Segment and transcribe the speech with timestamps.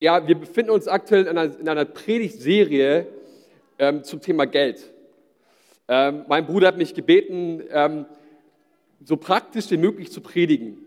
[0.00, 3.08] Ja, wir befinden uns aktuell in einer, in einer Predigtserie
[3.80, 4.92] ähm, zum Thema Geld.
[5.88, 8.06] Ähm, mein Bruder hat mich gebeten, ähm,
[9.04, 10.78] so praktisch wie möglich zu predigen.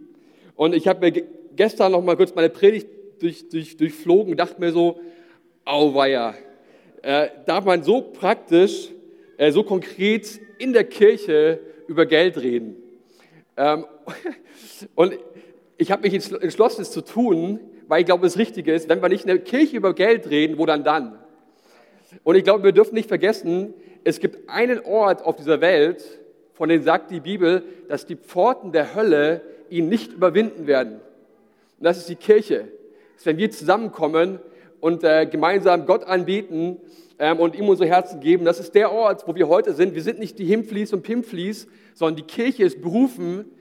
[0.56, 1.24] Und ich habe mir
[1.58, 2.88] gestern noch mal kurz meine Predigt
[3.20, 5.02] durch, durch, durchflogen und dachte mir so,
[5.66, 6.34] auweia,
[7.02, 8.92] äh, darf man so praktisch,
[9.36, 12.78] äh, so konkret in der Kirche über Geld reden?
[13.58, 13.86] Ähm,
[14.96, 15.20] und
[15.78, 17.60] ich habe mich entschlossen, es zu tun,
[17.92, 20.58] weil ich glaube, das Richtige ist, wenn wir nicht in der Kirche über Geld reden,
[20.58, 21.20] wo dann dann?
[22.24, 23.74] Und ich glaube, wir dürfen nicht vergessen,
[24.06, 26.02] es gibt einen Ort auf dieser Welt,
[26.54, 31.02] von dem sagt die Bibel, dass die Pforten der Hölle ihn nicht überwinden werden.
[31.80, 32.60] Und das ist die Kirche.
[32.60, 34.40] Das ist, wenn wir zusammenkommen
[34.80, 36.78] und äh, gemeinsam Gott anbieten
[37.20, 38.46] ähm, und ihm unsere Herzen geben.
[38.46, 39.96] Das ist der Ort, wo wir heute sind.
[39.96, 43.52] Wir sind nicht die Himflies und Pimpflies, sondern die Kirche ist berufen,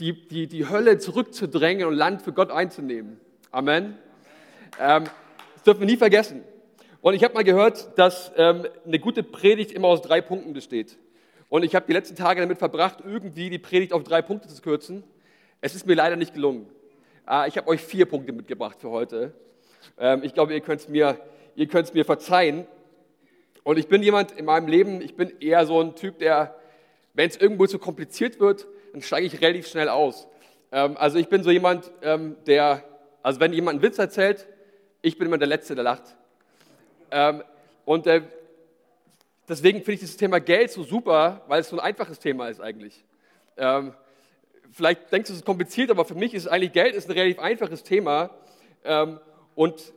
[0.00, 3.20] die, die, die Hölle zurückzudrängen und Land für Gott einzunehmen.
[3.54, 3.96] Amen.
[4.80, 5.04] Ähm,
[5.54, 6.42] das dürfen wir nie vergessen.
[7.00, 10.98] Und ich habe mal gehört, dass ähm, eine gute Predigt immer aus drei Punkten besteht.
[11.48, 14.60] Und ich habe die letzten Tage damit verbracht, irgendwie die Predigt auf drei Punkte zu
[14.60, 15.04] kürzen.
[15.60, 16.66] Es ist mir leider nicht gelungen.
[17.30, 19.32] Äh, ich habe euch vier Punkte mitgebracht für heute.
[19.98, 21.16] Ähm, ich glaube, ihr könnt es mir,
[21.54, 22.66] mir verzeihen.
[23.62, 26.56] Und ich bin jemand in meinem Leben, ich bin eher so ein Typ, der,
[27.12, 30.26] wenn es irgendwo zu kompliziert wird, dann steige ich relativ schnell aus.
[30.72, 32.82] Ähm, also ich bin so jemand, ähm, der,
[33.24, 34.46] also wenn jemand einen Witz erzählt,
[35.00, 36.14] ich bin immer der Letzte, der lacht.
[37.10, 37.42] Ähm,
[37.86, 38.20] und äh,
[39.48, 42.60] deswegen finde ich dieses Thema Geld so super, weil es so ein einfaches Thema ist
[42.60, 43.02] eigentlich.
[43.56, 43.94] Ähm,
[44.72, 47.38] vielleicht denkst du, es ist kompliziert, aber für mich ist eigentlich Geld ist ein relativ
[47.38, 48.28] einfaches Thema.
[48.84, 49.18] Ähm,
[49.54, 49.94] und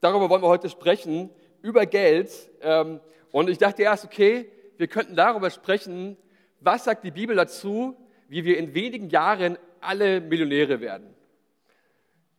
[0.00, 1.30] darüber wollen wir heute sprechen,
[1.62, 2.32] über Geld.
[2.60, 2.98] Ähm,
[3.30, 6.16] und ich dachte erst, okay, wir könnten darüber sprechen,
[6.58, 7.96] was sagt die Bibel dazu,
[8.28, 11.14] wie wir in wenigen Jahren alle Millionäre werden.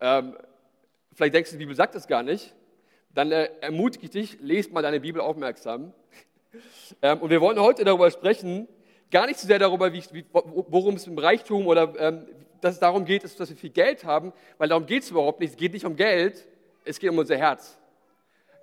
[0.05, 0.37] Ähm,
[1.13, 2.53] vielleicht denkst du, die Bibel sagt das gar nicht.
[3.15, 5.93] Dann äh, ermutige ich dich, lest mal deine Bibel aufmerksam.
[7.01, 8.69] Ähm, und wir wollen heute darüber sprechen,
[9.11, 12.25] gar nicht so sehr darüber, wie, wie, worum es im Reichtum oder ähm,
[12.61, 15.49] dass es darum geht, dass wir viel Geld haben, weil darum geht es überhaupt nicht.
[15.49, 16.47] Es geht nicht um Geld,
[16.85, 17.77] es geht um unser Herz.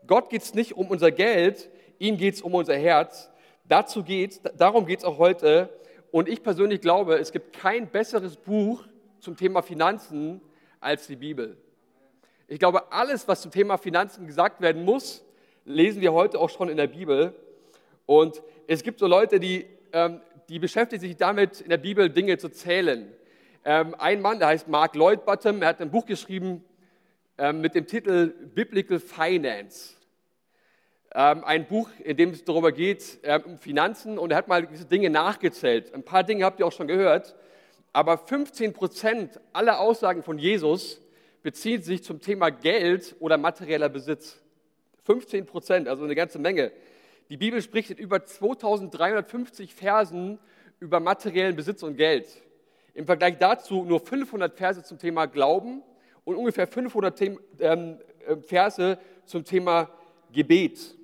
[0.07, 3.29] Gott geht es nicht um unser Geld, ihm geht es um unser Herz.
[3.69, 5.69] Dazu geht's, darum geht es auch heute.
[6.11, 8.85] Und ich persönlich glaube, es gibt kein besseres Buch
[9.19, 10.41] zum Thema Finanzen
[10.83, 11.57] als die Bibel.
[12.49, 15.25] Ich glaube, alles, was zum Thema Finanzen gesagt werden muss,
[15.65, 17.35] lesen wir heute auch schon in der Bibel.
[18.05, 22.37] Und es gibt so Leute, die, ähm, die beschäftigen sich damit, in der Bibel Dinge
[22.37, 23.13] zu zählen.
[23.65, 26.65] Ähm, ein Mann, der heißt Mark Lloyd Bottom, er hat ein Buch geschrieben,
[27.39, 29.97] ähm, mit dem Titel Biblical Finance.
[31.15, 35.11] Ein Buch, in dem es darüber geht, um Finanzen und er hat mal diese Dinge
[35.11, 35.93] nachgezählt.
[35.93, 37.35] Ein paar Dinge habt ihr auch schon gehört,
[37.93, 41.01] aber 15 Prozent aller Aussagen von Jesus
[41.43, 44.41] beziehen sich zum Thema Geld oder materieller Besitz.
[45.05, 46.73] 15 Prozent, also eine ganze Menge.
[47.29, 50.39] Die Bibel spricht in über 2350 Versen
[50.79, 52.27] über materiellen Besitz und Geld.
[52.95, 55.83] Im Vergleich dazu nur 500 Verse zum Thema Glauben
[56.25, 59.91] und ungefähr 500 ähm, äh, Verse zum Thema
[60.33, 60.97] Gebet.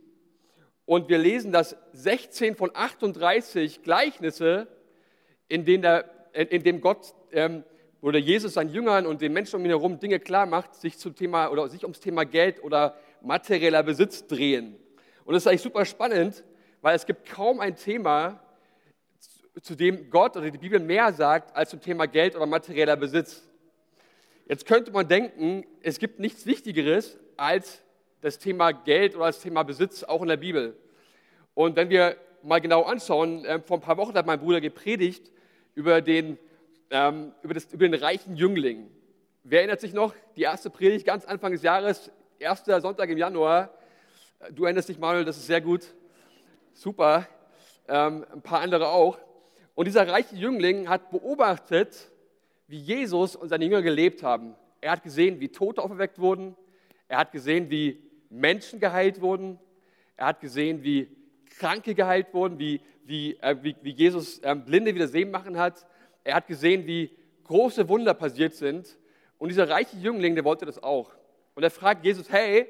[0.84, 4.69] Und wir lesen, dass 16 von 38 Gleichnisse,
[5.48, 7.65] in denen, der, in dem Gott ähm,
[8.00, 11.15] oder Jesus seinen Jüngern und den Menschen um ihn herum Dinge klar macht, sich zum
[11.15, 14.77] Thema oder sich ums Thema Geld oder materieller Besitz drehen.
[15.25, 16.44] Und das ist eigentlich super spannend,
[16.81, 18.41] weil es gibt kaum ein Thema,
[19.62, 23.49] zu dem Gott oder die Bibel mehr sagt als zum Thema Geld oder materieller Besitz.
[24.47, 27.83] Jetzt könnte man denken, es gibt nichts Wichtigeres als
[28.21, 30.77] das Thema Geld oder das Thema Besitz auch in der Bibel.
[31.55, 35.31] Und wenn wir mal genau anschauen, äh, vor ein paar Wochen hat mein Bruder gepredigt
[35.74, 36.38] über den,
[36.90, 38.90] ähm, über, das, über den reichen Jüngling.
[39.44, 40.14] Wer erinnert sich noch?
[40.36, 43.72] Die erste Predigt ganz Anfang des Jahres, erster Sonntag im Januar.
[44.52, 45.86] Du erinnerst dich, Manuel, das ist sehr gut.
[46.74, 47.26] Super.
[47.88, 49.18] Ähm, ein paar andere auch.
[49.74, 52.10] Und dieser reiche Jüngling hat beobachtet,
[52.66, 54.54] wie Jesus und seine Jünger gelebt haben.
[54.80, 56.56] Er hat gesehen, wie Tote auferweckt wurden.
[57.08, 59.59] Er hat gesehen, wie Menschen geheilt wurden.
[60.16, 61.09] Er hat gesehen, wie
[61.59, 65.87] Kranke geheilt wurden, wie, wie, äh, wie, wie, Jesus äh, Blinde wieder sehen machen hat.
[66.25, 67.10] Er hat gesehen, wie
[67.45, 68.99] große Wunder passiert sind.
[69.39, 71.10] Und dieser reiche Jüngling, der wollte das auch.
[71.55, 72.69] Und er fragt Jesus, hey,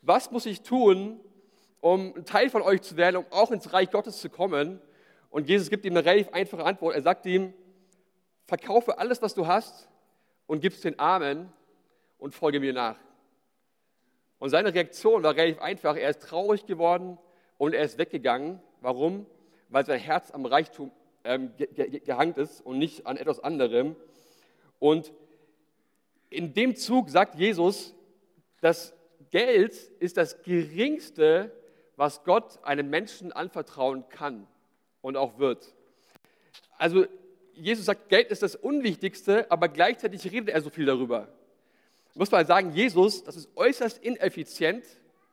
[0.00, 1.20] was muss ich tun,
[1.80, 4.80] um ein Teil von euch zu werden, um auch ins Reich Gottes zu kommen?
[5.28, 6.94] Und Jesus gibt ihm eine relativ einfache Antwort.
[6.94, 7.52] Er sagt ihm,
[8.46, 9.88] verkaufe alles, was du hast
[10.46, 11.52] und gib es den Armen
[12.18, 12.96] und folge mir nach.
[14.38, 15.96] Und seine Reaktion war relativ einfach.
[15.96, 17.18] Er ist traurig geworden
[17.58, 18.60] und er ist weggegangen.
[18.80, 19.26] Warum?
[19.74, 20.92] Weil sein Herz am Reichtum
[21.24, 23.96] ähm, ge ge gehangt ist und nicht an etwas anderem.
[24.78, 25.12] Und
[26.30, 27.92] in dem Zug sagt Jesus,
[28.60, 28.94] dass
[29.32, 31.50] Geld ist das Geringste,
[31.96, 34.46] was Gott einem Menschen anvertrauen kann
[35.02, 35.74] und auch wird.
[36.78, 37.06] Also
[37.54, 41.26] Jesus sagt, Geld ist das Unwichtigste, aber gleichzeitig redet er so viel darüber.
[42.14, 44.84] Muss man sagen, Jesus, das ist äußerst ineffizient,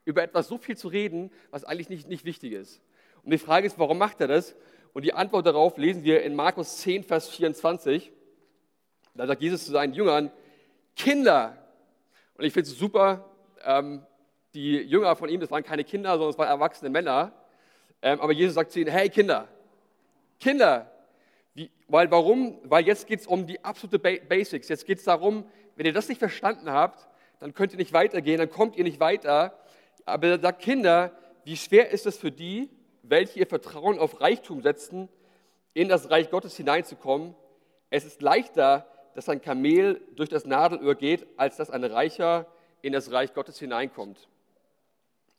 [0.04, 2.82] über etwas so viel zu reden, was eigentlich nicht, nicht wichtig ist.
[3.24, 4.56] Und die Frage ist, warum macht er das?
[4.94, 8.12] Und die Antwort darauf lesen wir in Markus 10, Vers 24.
[9.14, 10.32] Da sagt Jesus zu seinen Jüngern,
[10.96, 11.58] Kinder.
[12.36, 13.26] Und ich finde es super,
[13.64, 14.06] ähm,
[14.54, 17.32] die Jünger von ihm, das waren keine Kinder, sondern es waren erwachsene Männer.
[18.02, 19.48] Ähm, aber Jesus sagt zu ihnen, hey Kinder,
[20.40, 20.92] Kinder.
[21.54, 22.60] Wie, weil warum?
[22.64, 24.68] Weil jetzt geht es um die absolute Basics.
[24.70, 25.46] Jetzt geht es darum,
[25.76, 27.08] wenn ihr das nicht verstanden habt,
[27.40, 29.58] dann könnt ihr nicht weitergehen, dann kommt ihr nicht weiter.
[30.06, 31.12] Aber er sagt, Kinder,
[31.44, 32.70] wie schwer ist es für die,
[33.04, 35.10] welche ihr Vertrauen auf Reichtum setzen,
[35.74, 37.36] in das Reich Gottes hineinzukommen?
[37.90, 42.48] Es ist leichter, dass ein Kamel durch das Nadelöhr geht, als dass ein Reicher
[42.82, 44.28] in das Reich Gottes hineinkommt.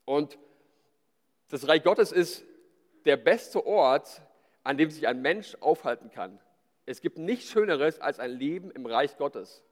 [0.05, 0.39] Und
[1.49, 2.45] das Reich Gottes ist
[3.05, 4.23] der beste Ort,
[4.65, 6.39] an dem sich ein Mensch aufhalten kann.
[6.87, 9.63] Es gibt nichts Schöneres als ein Leben im Reich Gottes.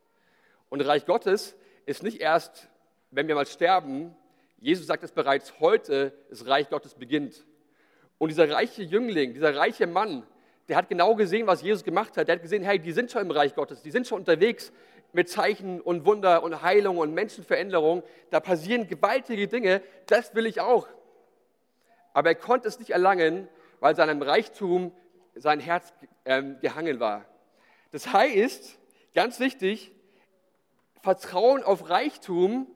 [0.69, 1.57] Und Reich Gottes
[1.87, 2.69] ist nicht erst,
[3.11, 4.17] wenn wir mal sterben.
[4.59, 7.45] Jesus sagt es bereits heute, das Reich Gottes beginnt.
[8.21, 10.27] Und dieser reiche Jüngling, dieser reiche Mann,
[10.69, 12.29] der hat genau gesehen, was Jesus gemacht hat.
[12.29, 14.73] Der hat gesehen, hey, die sind schon im Reich Gottes, die sind schon unterwegs
[15.15, 18.03] mit Zeichen und Wunder und Heilung und Menschenveränderung.
[18.29, 20.87] Da passieren gewaltige Dinge, das will ich auch.
[22.13, 23.49] Aber er konnte es nicht erlangen,
[23.81, 24.93] weil seinem Reichtum
[25.35, 25.91] sein Herz
[26.27, 27.25] ähm, gehangen war.
[27.91, 28.79] Das heißt,
[29.15, 29.93] ganz wichtig,
[31.01, 32.67] Vertrauen auf Reichtum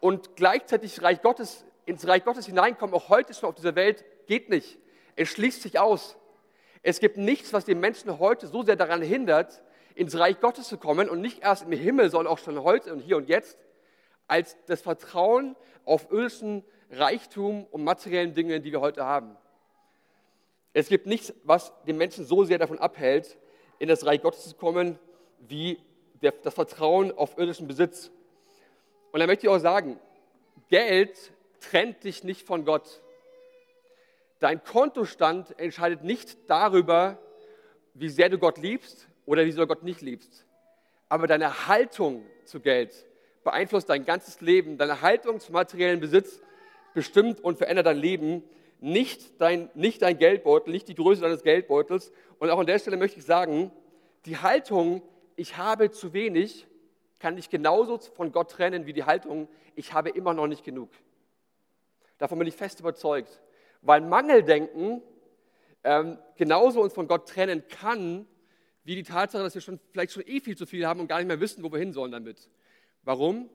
[0.00, 4.48] und gleichzeitig Reich Gottes, ins Reich Gottes hineinkommen, auch heute schon auf dieser Welt, geht
[4.48, 4.78] nicht.
[5.16, 6.16] Es schließt sich aus.
[6.82, 9.62] Es gibt nichts, was den Menschen heute so sehr daran hindert,
[9.94, 13.00] ins Reich Gottes zu kommen und nicht erst im Himmel, sondern auch schon heute und
[13.00, 13.58] hier und jetzt,
[14.28, 19.36] als das Vertrauen auf irdischen Reichtum und materiellen Dingen, die wir heute haben.
[20.72, 23.38] Es gibt nichts, was den Menschen so sehr davon abhält,
[23.78, 24.98] in das Reich Gottes zu kommen,
[25.40, 25.80] wie
[26.20, 28.10] das Vertrauen auf irdischen Besitz.
[29.12, 29.98] Und da möchte ich auch sagen,
[30.68, 33.02] Geld trennt dich nicht von Gott.
[34.38, 37.18] Dein Kontostand entscheidet nicht darüber,
[37.94, 40.44] wie sehr du Gott liebst oder wie sehr du Gott nicht liebst.
[41.08, 43.06] Aber deine Haltung zu Geld
[43.44, 44.76] beeinflusst dein ganzes Leben.
[44.76, 46.40] Deine Haltung zum materiellen Besitz
[46.94, 48.42] bestimmt und verändert dein Leben.
[48.80, 52.12] Nicht dein, nicht dein Geldbeutel, nicht die Größe deines Geldbeutels.
[52.38, 53.70] Und auch an der Stelle möchte ich sagen,
[54.26, 55.02] die Haltung
[55.36, 56.66] ich habe zu wenig,
[57.18, 60.90] kann ich genauso von Gott trennen wie die Haltung, ich habe immer noch nicht genug.
[62.18, 63.40] Davon bin ich fest überzeugt.
[63.82, 65.02] Weil Mangeldenken
[65.84, 68.26] ähm, genauso uns von Gott trennen kann,
[68.84, 71.18] wie die Tatsache, dass wir schon, vielleicht schon eh viel zu viel haben und gar
[71.18, 72.48] nicht mehr wissen, wo wir hin sollen damit.
[73.02, 73.48] Warum?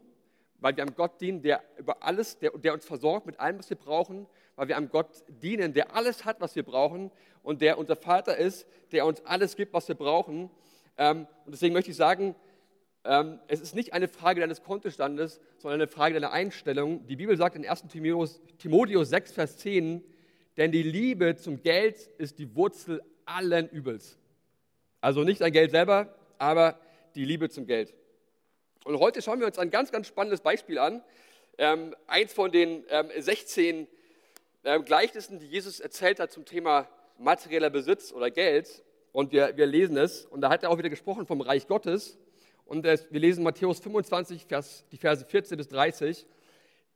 [0.60, 3.70] Weil wir einem Gott dienen, der über alles, der, der uns versorgt mit allem, was
[3.70, 7.12] wir brauchen, weil wir einem Gott dienen, der alles hat, was wir brauchen
[7.44, 10.50] und der unser Vater ist, der uns alles gibt, was wir brauchen
[10.98, 12.36] ähm, und deswegen möchte ich sagen,
[13.04, 17.08] es ist nicht eine Frage deines Kontostandes, sondern eine Frage deiner Einstellung.
[17.08, 17.88] Die Bibel sagt in 1.
[17.88, 20.04] Timotheus, Timotheus 6, Vers 10,
[20.58, 24.20] denn die Liebe zum Geld ist die Wurzel allen Übels.
[25.00, 26.80] Also nicht dein Geld selber, aber
[27.16, 27.94] die Liebe zum Geld.
[28.84, 31.04] Und heute schauen wir uns ein ganz, ganz spannendes Beispiel an.
[31.58, 33.88] Ähm, eins von den ähm, 16
[34.64, 38.84] ähm, Gleichnissen, die Jesus erzählt hat zum Thema materieller Besitz oder Geld.
[39.12, 40.26] Und wir, wir lesen es.
[40.26, 42.18] Und da hat er auch wieder gesprochen vom Reich Gottes.
[42.72, 46.26] Und wir lesen Matthäus 25, Vers, die Verse 14 bis 30.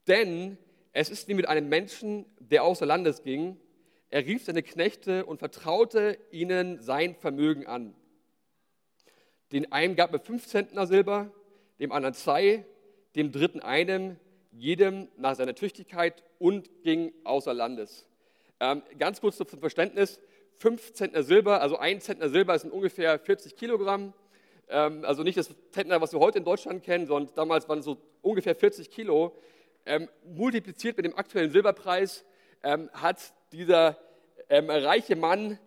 [0.08, 0.58] Denn
[0.94, 3.60] es ist wie mit einem Menschen, der außer Landes ging.
[4.10, 7.94] Er rief seine Knechte und vertraute ihnen sein Vermögen an.
[9.52, 11.30] Den einen gab er fünf Zentner Silber,
[11.82, 12.64] dem anderen zwei,
[13.18, 14.16] dem dritten einem,
[14.54, 18.08] jedem nach seiner Tüchtigkeit und ging außer Landes.
[18.62, 20.22] Ähm, ganz kurz zum Verständnis.
[20.60, 24.14] 5 Zentner Silber, also ein Zentner Silber sind ungefähr 40 Kilogramm.
[24.70, 27.86] Ähm, also nicht das Zentner, was wir heute in Deutschland kennen, sondern damals waren es
[27.86, 29.36] so ungefähr 40 Kilo.
[29.86, 32.26] Ähm, multipliziert mit dem aktuellen Silberpreis
[32.64, 33.20] ähm, hat
[33.52, 33.98] dieser
[34.50, 35.60] ähm, reiche Mann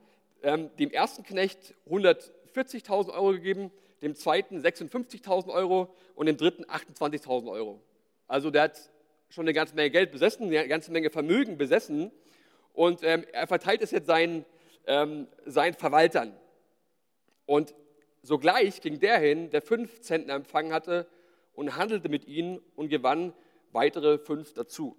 [0.42, 3.70] ähm, dem ersten Knecht 140.000 Euro gegeben,
[4.02, 7.80] dem zweiten 56.000 Euro und dem dritten 28.000 Euro.
[8.26, 8.90] Also der hat
[9.30, 12.10] schon eine ganze Menge Geld besessen, eine ganze Menge Vermögen besessen
[12.72, 14.44] und ähm, er verteilt es jetzt seinen
[14.88, 16.34] ähm, seinen Verwaltern.
[17.46, 17.74] Und
[18.22, 21.06] sogleich ging der hin, der fünf Zentner empfangen hatte,
[21.54, 23.34] und handelte mit ihnen und gewann
[23.72, 24.96] weitere fünf dazu.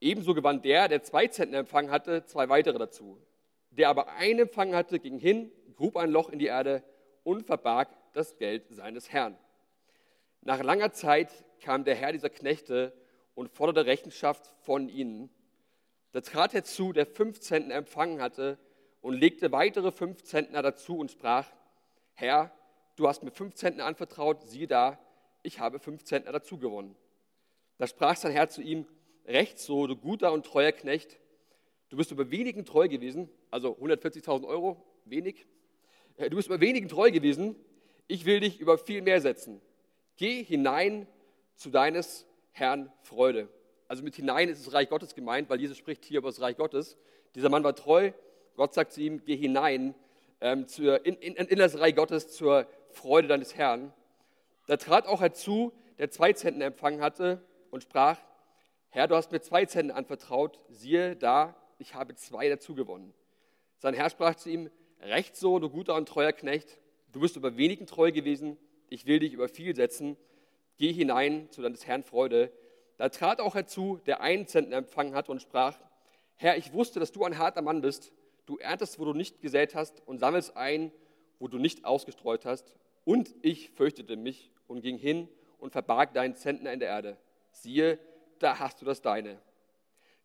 [0.00, 3.18] Ebenso gewann der, der zwei Zentner empfangen hatte, zwei weitere dazu.
[3.70, 6.82] Der aber einen empfangen hatte, ging hin, grub ein Loch in die Erde
[7.22, 9.36] und verbarg das Geld seines Herrn.
[10.40, 12.94] Nach langer Zeit kam der Herr dieser Knechte
[13.34, 15.28] und forderte Rechenschaft von ihnen.
[16.12, 18.58] Da trat er zu, der fünf Zentner empfangen hatte,
[19.02, 21.46] und legte weitere fünf Zentner dazu und sprach,
[22.18, 22.50] Herr,
[22.96, 24.98] du hast mir fünf Zentner anvertraut, siehe da,
[25.42, 26.96] ich habe fünf Zentner dazu gewonnen.
[27.76, 28.86] Da sprach sein Herr zu ihm,
[29.26, 31.18] recht so, du guter und treuer Knecht,
[31.90, 35.46] du bist über wenigen treu gewesen, also 140.000 Euro, wenig,
[36.16, 37.54] äh, du bist über wenigen treu gewesen,
[38.08, 39.60] ich will dich über viel mehr setzen.
[40.16, 41.06] Geh hinein
[41.54, 43.50] zu deines Herrn Freude.
[43.88, 46.56] Also mit hinein ist das Reich Gottes gemeint, weil Jesus spricht hier über das Reich
[46.56, 46.96] Gottes.
[47.34, 48.12] Dieser Mann war treu.
[48.56, 49.94] Gott sagt zu ihm, geh hinein
[50.40, 53.92] ähm, zur, in, in, in, das Reich Gottes zur Freude deines Herrn.
[54.66, 58.18] Da trat auch herzu, der zwei Zenten empfangen hatte und sprach,
[58.90, 63.12] Herr, du hast mir zwei Zenten anvertraut, siehe da, ich habe zwei dazu gewonnen.
[63.78, 66.78] Sein Herr sprach zu ihm, recht so, du guter und treuer Knecht,
[67.12, 68.56] du bist über wenigen treu gewesen,
[68.88, 70.16] ich will dich über viel setzen,
[70.78, 72.52] geh hinein zu deines Herrn Freude.
[72.96, 75.78] Da trat auch herzu, der einen Zenten empfangen hat und sprach,
[76.36, 78.12] Herr, ich wusste, dass du ein harter Mann bist,
[78.46, 80.92] du erntest, wo du nicht gesät hast und sammelst ein,
[81.38, 82.74] wo du nicht ausgestreut hast.
[83.04, 87.18] Und ich fürchtete mich und ging hin und verbarg deinen Zentner in der Erde.
[87.50, 87.98] Siehe,
[88.38, 89.38] da hast du das deine.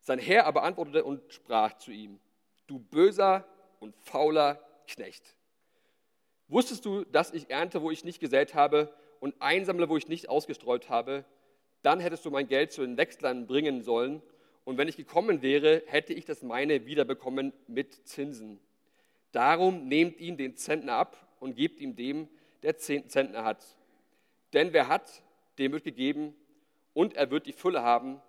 [0.00, 2.18] Sein Herr aber antwortete und sprach zu ihm,
[2.66, 3.46] du böser
[3.78, 5.36] und fauler Knecht.
[6.48, 10.28] Wusstest du, dass ich ernte, wo ich nicht gesät habe und einsammle, wo ich nicht
[10.28, 11.24] ausgestreut habe?
[11.82, 14.22] Dann hättest du mein Geld zu den Wechslern bringen sollen
[14.64, 18.60] und wenn ich gekommen wäre, hätte ich das meine wiederbekommen mit Zinsen.
[19.32, 22.28] Darum nehmt ihn den Zentner ab und gebt ihm dem,
[22.62, 23.64] der zehn Zentner hat.
[24.52, 25.22] Denn wer hat,
[25.58, 26.34] dem wird gegeben
[26.94, 28.20] und er wird die Fülle haben.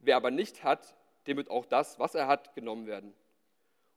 [0.00, 0.96] Wer aber nicht hat,
[1.26, 3.14] dem wird auch das, was er hat, genommen werden.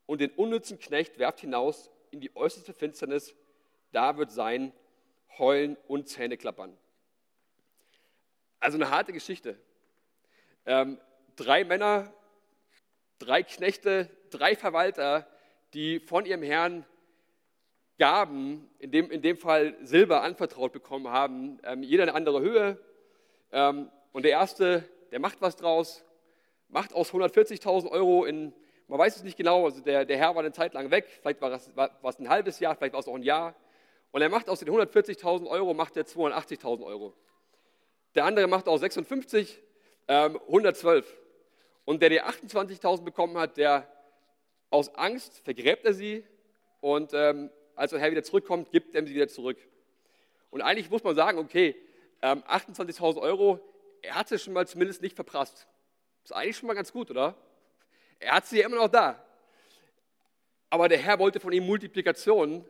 [0.06, 3.36] Und den unnützen Knecht werft hinaus in die äußerste Finsternis,
[3.92, 4.72] da wird sein
[5.38, 6.78] Heulen und Zähneklappern.
[8.60, 9.58] Also eine harte Geschichte.
[10.66, 11.00] Ähm,
[11.36, 12.14] drei Männer,
[13.20, 15.28] drei Knechte, drei Verwalter,
[15.74, 16.86] die von ihrem Herrn
[17.98, 21.60] Gaben, in dem, in dem Fall Silber, anvertraut bekommen haben.
[21.64, 22.80] Ähm, jeder eine andere Höhe.
[23.52, 26.04] Ähm, und der erste, der macht was draus,
[26.70, 28.54] macht aus 140.000 Euro in,
[28.88, 31.40] man weiß es nicht genau, also der, der Herr war eine Zeit lang weg, vielleicht
[31.40, 33.56] war es, war, ein halbes Jahr, vielleicht war es auch ein Jahr.
[34.12, 37.14] Und er macht aus den 140.000 Euro, macht er 280.000 Euro.
[38.16, 39.62] Der andere macht aus 56
[40.08, 41.06] ähm, 112.
[41.86, 43.88] Und der, der 28.000 bekommen hat, der
[44.70, 46.26] aus Angst vergräbt er sie
[46.82, 49.58] und ähm, als der Herr wieder zurückkommt, gibt er sie wieder zurück.
[50.50, 51.76] Und eigentlich muss man sagen, okay,
[52.22, 53.60] ähm, 28.000 Euro,
[54.02, 55.68] er hat sie schon mal zumindest nicht verprasst.
[56.24, 57.36] Ist eigentlich schon mal ganz gut, oder?
[58.20, 59.24] Er hat sie ja immer noch da.
[60.70, 62.66] Aber der Herr wollte von ihm Multiplikation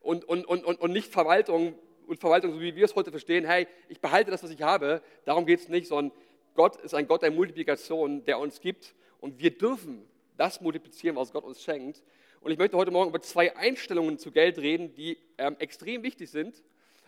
[0.00, 3.44] und, und, und, und nicht Verwaltung und Verwaltung, so wie wir es heute verstehen.
[3.44, 5.02] Hey, ich behalte das, was ich habe.
[5.24, 6.16] Darum geht es nicht, sondern
[6.58, 10.04] Gott ist ein Gott der Multiplikation, der uns gibt und wir dürfen
[10.36, 12.02] das multiplizieren, was Gott uns schenkt.
[12.40, 16.28] Und ich möchte heute Morgen über zwei Einstellungen zu Geld reden, die ähm, extrem wichtig
[16.32, 16.64] sind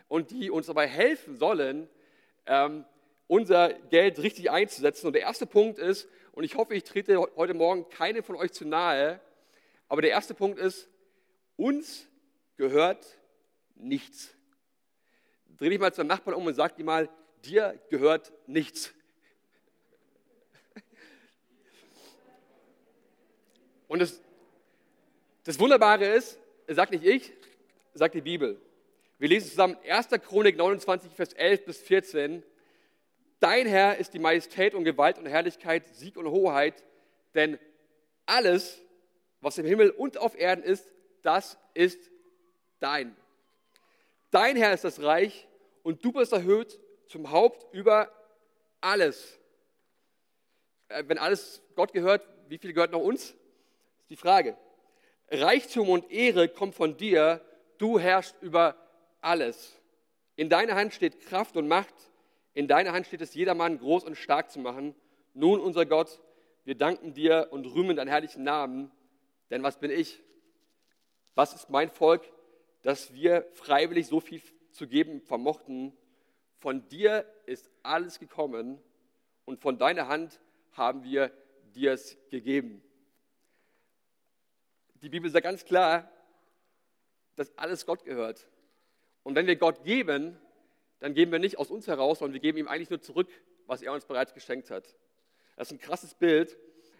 [0.07, 1.88] und die uns dabei helfen sollen,
[2.47, 2.85] ähm,
[3.26, 5.09] unser Geld richtig einzusetzen.
[5.09, 8.52] Und der erste Punkt ist, und ich hoffe, ich trete heute Morgen keine von euch
[8.52, 9.19] zu nahe,
[9.88, 10.88] aber der erste Punkt ist,
[11.57, 12.07] uns
[12.57, 13.04] gehört
[13.75, 14.33] nichts.
[15.57, 17.09] Dreh dich mal zu deinem Nachbarn um und sag dir mal,
[17.42, 18.95] dir gehört nichts.
[23.90, 24.20] Und das,
[25.42, 27.32] das Wunderbare ist, sagt nicht ich,
[27.92, 28.56] sagt die Bibel.
[29.18, 30.11] Wir lesen zusammen 1.
[30.25, 32.44] Chronik 29, Vers 11 bis 14.
[33.40, 36.85] Dein Herr ist die Majestät und Gewalt und Herrlichkeit, Sieg und Hoheit,
[37.35, 37.59] denn
[38.26, 38.80] alles,
[39.40, 41.99] was im Himmel und auf Erden ist, das ist
[42.78, 43.16] dein.
[44.30, 45.49] Dein Herr ist das Reich
[45.82, 46.78] und du bist erhöht
[47.09, 48.09] zum Haupt über
[48.80, 49.40] alles.
[50.87, 53.35] Äh, wenn alles Gott gehört, wie viel gehört noch uns?
[54.11, 54.57] Die Frage.
[55.31, 57.40] Reichtum und Ehre kommt von dir,
[57.79, 58.76] du herrschst über
[59.21, 59.76] alles.
[60.35, 61.95] In deiner Hand steht Kraft und Macht,
[62.52, 64.95] in deiner Hand steht es, jedermann groß und stark zu machen.
[65.33, 66.21] Nun, unser Gott,
[66.64, 68.90] wir danken dir und rühmen deinen herrlichen Namen,
[69.50, 70.21] denn was bin ich?
[71.37, 72.25] Was ist mein Volk,
[72.83, 75.97] dass wir freiwillig so viel zu geben vermochten?
[76.59, 78.83] Von dir ist alles gekommen
[79.45, 80.40] und von deiner Hand
[80.73, 81.31] haben wir
[81.75, 82.83] dir es gegeben.
[85.02, 86.11] Die Bibel sagt ganz klar,
[87.37, 88.47] dass alles Gott gehört.
[89.23, 90.38] Und wenn wir Gott geben,
[90.99, 93.28] dann geben wir nicht aus uns heraus, sondern wir geben ihm eigentlich nur zurück,
[93.66, 94.85] was er uns bereits geschenkt hat.
[95.57, 96.59] Das ist ein krasses Bild,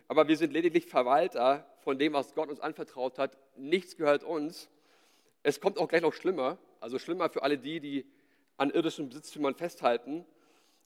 [0.09, 3.37] aber wir sind lediglich Verwalter von dem, was Gott uns anvertraut hat.
[3.57, 4.71] Nichts gehört uns.
[5.42, 8.07] Es kommt auch gleich noch schlimmer, also schlimmer für alle die, die
[8.57, 10.26] an irdischen Besitztümern festhalten.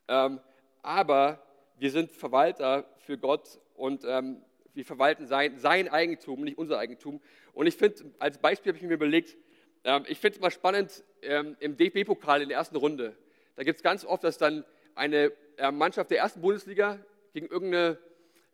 [0.09, 0.41] Ähm,
[0.83, 1.43] aber
[1.77, 4.43] wir sind Verwalter für Gott und ähm,
[4.75, 7.21] wir verwalten sein, sein Eigentum, nicht unser Eigentum.
[7.53, 9.37] Und ich finde, als Beispiel habe ich mir überlegt,
[9.85, 13.17] ähm, ich finde es mal spannend ähm, im DFB-Pokal in der ersten Runde.
[13.57, 14.65] Da gibt es ganz oft, dass dann
[14.95, 16.99] eine äh, Mannschaft der ersten Bundesliga
[17.33, 17.99] gegen irgendeine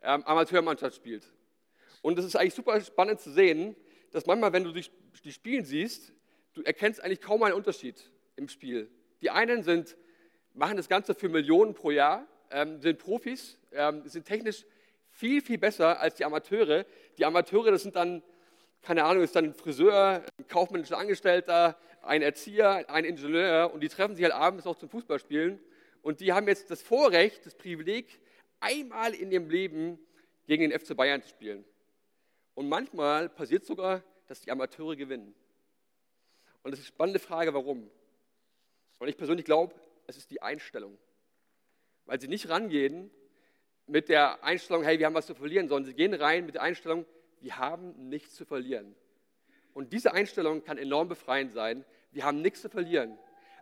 [0.02, 1.24] ähm, Amateurmannschaft spielt.
[2.02, 3.76] Und es ist eigentlich super spannend zu sehen,
[4.10, 4.84] dass manchmal, wenn du die,
[5.24, 6.12] die Spielen siehst,
[6.54, 8.90] du erkennst eigentlich kaum einen Unterschied im Spiel.
[9.22, 9.96] Die einen sind,
[10.54, 14.64] machen das Ganze für Millionen pro Jahr, ähm, sind Profis, ähm, sind technisch
[15.20, 16.86] viel, viel besser als die Amateure.
[17.18, 18.22] Die Amateure, das sind dann,
[18.80, 23.88] keine Ahnung, ist dann ein Friseur, ein kaufmännischer Angestellter, ein Erzieher, ein Ingenieur und die
[23.88, 25.60] treffen sich halt abends auch zum Fußballspielen
[26.00, 28.18] und die haben jetzt das Vorrecht, das Privileg,
[28.60, 29.98] einmal in ihrem Leben
[30.46, 31.66] gegen den FC Bayern zu spielen.
[32.54, 35.34] Und manchmal passiert sogar, dass die Amateure gewinnen.
[36.62, 37.90] Und das ist eine spannende Frage, warum.
[38.98, 39.74] Und ich persönlich glaube,
[40.06, 40.96] es ist die Einstellung.
[42.06, 43.10] Weil sie nicht rangehen
[43.90, 46.62] mit der Einstellung, hey, wir haben was zu verlieren, sondern sie gehen rein mit der
[46.62, 47.04] Einstellung,
[47.40, 48.94] wir haben nichts zu verlieren.
[49.72, 51.84] Und diese Einstellung kann enorm befreiend sein.
[52.12, 53.18] Wir haben nichts zu verlieren.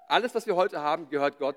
[0.08, 1.56] Alles, was wir heute haben, gehört Gott.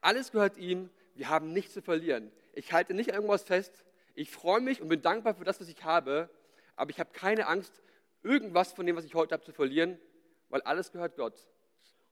[0.00, 0.90] Alles gehört ihm.
[1.14, 2.30] Wir haben nichts zu verlieren.
[2.52, 3.84] Ich halte nicht irgendwas fest.
[4.14, 6.28] Ich freue mich und bin dankbar für das, was ich habe.
[6.76, 7.82] Aber ich habe keine Angst,
[8.22, 9.98] irgendwas von dem, was ich heute habe, zu verlieren,
[10.50, 11.34] weil alles gehört Gott.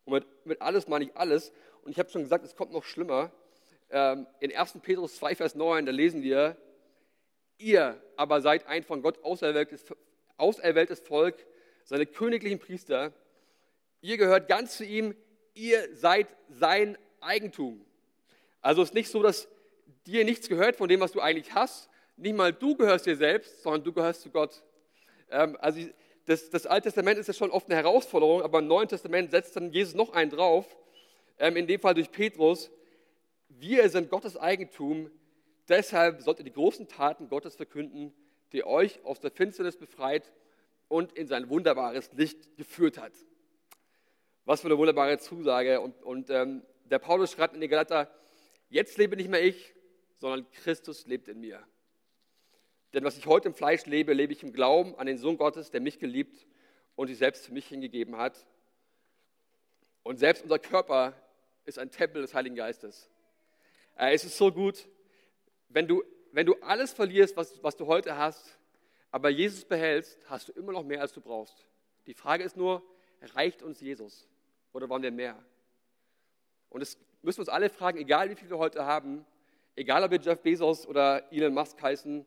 [0.05, 1.53] Und mit, mit alles meine ich alles.
[1.83, 3.31] Und ich habe schon gesagt, es kommt noch schlimmer.
[3.93, 4.79] Ähm, in 1.
[4.83, 6.57] Petrus 2, Vers 9, da lesen wir,
[7.59, 9.85] ihr aber seid ein von Gott auserwähltes,
[10.39, 11.37] auserwähltes Volk,
[11.85, 13.13] seine königlichen Priester.
[14.01, 15.15] Ihr gehört ganz zu ihm,
[15.53, 17.85] ihr seid sein Eigentum.
[18.63, 19.47] Also es ist nicht so, dass
[20.07, 21.91] dir nichts gehört von dem, was du eigentlich hast.
[22.17, 24.63] Nicht mal du gehörst dir selbst, sondern du gehörst zu Gott.
[25.31, 25.81] Ähm, also
[26.25, 29.55] das, das Alte Testament ist ja schon oft eine Herausforderung, aber im Neuen Testament setzt
[29.55, 30.65] dann Jesus noch einen drauf,
[31.39, 32.71] ähm, in dem Fall durch Petrus.
[33.59, 35.11] Wir sind Gottes Eigentum,
[35.69, 38.13] deshalb sollt ihr die großen Taten Gottes verkünden,
[38.53, 40.33] die euch aus der Finsternis befreit
[40.89, 43.13] und in sein wunderbares Licht geführt hat.
[44.45, 45.81] Was für eine wunderbare Zusage.
[45.81, 48.11] Und, und ähm, der Paulus schreibt in die Galater,
[48.69, 49.75] jetzt lebe nicht mehr ich,
[50.17, 51.63] sondern Christus lebt in mir.
[52.95, 55.71] Denn was ich heute im Fleisch lebe, lebe ich im Glauben an den Sohn Gottes,
[55.71, 56.47] der mich geliebt
[56.95, 58.47] und sich selbst für mich hingegeben hat.
[60.03, 61.15] Und selbst unser Körper
[61.65, 63.12] ist ein Tempel des Heiligen Geistes.
[63.97, 64.89] Äh, es ist so gut,
[65.69, 66.03] wenn du,
[66.33, 68.59] wenn du alles verlierst, was, was du heute hast,
[69.11, 71.67] aber Jesus behältst, hast du immer noch mehr, als du brauchst.
[72.07, 72.83] Die Frage ist nur,
[73.35, 74.29] reicht uns Jesus
[74.73, 75.39] oder wollen wir mehr?
[76.71, 79.25] Und das müssen wir uns alle fragen, egal wie viel wir heute haben,
[79.77, 82.27] egal ob wir Jeff Bezos oder Elon Musk heißen,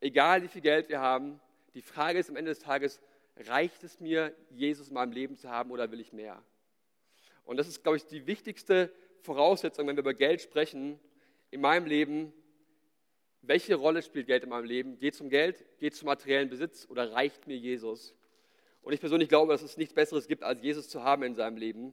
[0.00, 1.40] egal wie viel Geld wir haben,
[1.74, 3.00] die Frage ist am Ende des Tages,
[3.36, 6.42] reicht es mir, Jesus in meinem Leben zu haben oder will ich mehr?
[7.44, 8.92] Und das ist, glaube ich, die wichtigste
[9.22, 10.98] Voraussetzung, wenn wir über Geld sprechen,
[11.50, 12.32] in meinem Leben.
[13.42, 14.98] Welche Rolle spielt Geld in meinem Leben?
[14.98, 15.64] Geht es um Geld?
[15.78, 16.86] Geht es um materiellen Besitz?
[16.90, 18.14] Oder reicht mir Jesus?
[18.82, 21.56] Und ich persönlich glaube, dass es nichts Besseres gibt, als Jesus zu haben in seinem
[21.56, 21.92] Leben.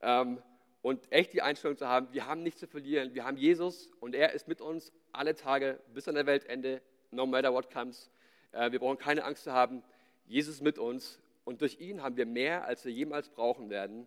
[0.00, 0.42] Ähm,
[0.82, 3.14] und echt die Einstellung zu haben, wir haben nichts zu verlieren.
[3.14, 7.26] Wir haben Jesus und er ist mit uns alle Tage bis an der Weltende no
[7.26, 8.10] matter what comes.
[8.52, 9.82] Äh, wir brauchen keine Angst zu haben.
[10.26, 14.06] Jesus mit uns und durch ihn haben wir mehr, als wir jemals brauchen werden.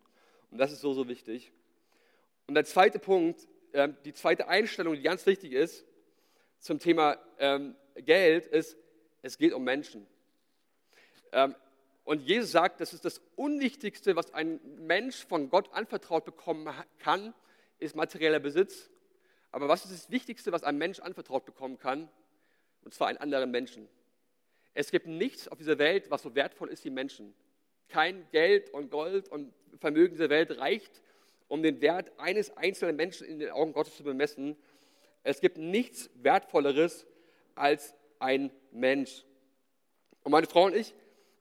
[0.52, 1.52] Und das ist so, so wichtig.
[2.50, 5.86] Und der zweite Punkt, ähm, die zweite Einstellung, die ganz wichtig ist
[6.58, 8.76] zum Thema ähm, Geld, ist,
[9.22, 10.08] es geht um Menschen.
[11.32, 11.56] Ähm,
[12.04, 17.36] und Jesus sagt, das ist das Unwichtigste, was ein Mensch von Gott anvertraut bekommen kann,
[17.78, 18.90] ist materieller Besitz.
[19.52, 22.10] Aber was ist das Wichtigste, was ein Mensch anvertraut bekommen kann?
[22.84, 23.88] und zwar einen anderen Menschen.
[24.74, 27.34] Es gibt nichts auf dieser Welt, was so wertvoll ist wie Menschen.
[27.90, 31.02] Kein Geld und Gold und Vermögen dieser Welt reicht,
[31.50, 34.56] um den Wert eines einzelnen Menschen in den Augen Gottes zu bemessen.
[35.24, 37.06] Es gibt nichts Wertvolleres
[37.56, 39.26] als ein Mensch.
[40.24, 40.94] Und meine Frau und ich,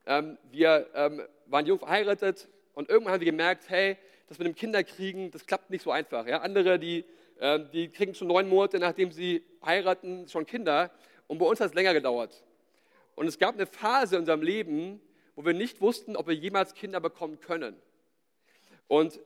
[0.05, 4.55] ähm, wir ähm, waren jung verheiratet und irgendwann haben wir gemerkt, hey, das mit dem
[4.55, 6.25] Kinderkriegen, das klappt nicht so einfach.
[6.27, 6.39] Ja?
[6.41, 7.05] Andere, die,
[7.39, 10.91] äh, die kriegen schon neun Monate, nachdem sie heiraten, schon Kinder.
[11.27, 12.43] Und bei uns hat es länger gedauert.
[13.15, 15.01] Und es gab eine Phase in unserem Leben,
[15.35, 17.75] wo wir nicht wussten, ob wir jemals Kinder bekommen können.
[18.87, 19.19] Und